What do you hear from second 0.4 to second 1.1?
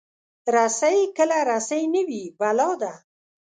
رسۍ